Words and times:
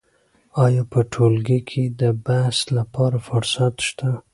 آیا 0.63 0.83
په 0.91 0.99
ټولګي 1.13 1.59
کې 1.69 1.83
د 2.01 2.03
بحث 2.25 2.57
لپاره 2.77 3.17
فرصت 3.27 3.73
شته؟ 3.87 4.09